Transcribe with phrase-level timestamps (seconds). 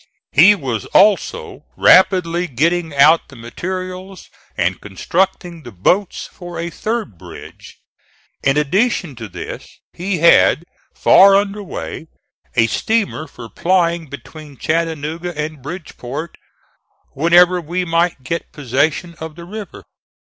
[0.31, 7.19] He was also rapidly getting out the materials and constructing the boats for a third
[7.19, 7.77] bridge.
[8.41, 12.07] In addition to this he had far under way
[12.55, 16.35] a steamer for plying between Chattanooga and Bridgeport
[17.11, 19.83] whenever we might get possession of the river.